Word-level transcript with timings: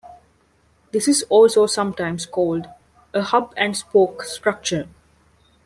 This 0.91 1.07
is 1.07 1.21
also 1.29 1.67
sometimes 1.67 2.25
called 2.25 2.65
a 3.13 3.21
"hub 3.21 3.53
and 3.55 3.77
spoke" 3.77 4.23
structure. 4.23 4.89